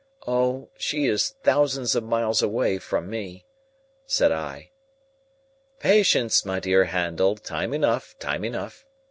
[0.25, 0.69] "Oh!
[0.79, 3.45] She is thousands of miles away, from me,"
[4.07, 4.71] said I.
[5.79, 8.83] "Patience, my dear Handel: time enough, time enough.